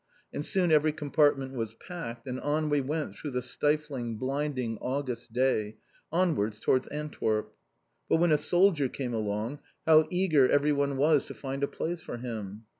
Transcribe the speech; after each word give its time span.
And 0.33 0.43
soon 0.43 0.71
every 0.71 0.93
compartment 0.93 1.53
was 1.53 1.75
packed, 1.75 2.25
and 2.27 2.39
on 2.39 2.69
we 2.71 2.81
went 2.81 3.15
through 3.15 3.29
the 3.29 3.43
stifling, 3.43 4.15
blinding 4.17 4.79
August 4.81 5.31
day 5.31 5.77
onwards 6.11 6.59
towards 6.59 6.87
Antwerp. 6.87 7.53
But 8.09 8.17
when 8.17 8.31
a 8.31 8.37
soldier 8.39 8.89
came 8.89 9.13
along, 9.13 9.59
how 9.85 10.07
eager 10.09 10.49
everyone 10.49 10.97
was 10.97 11.25
to 11.27 11.35
find 11.35 11.61
a 11.61 11.67
place 11.67 12.01
for 12.01 12.17
him! 12.17 12.63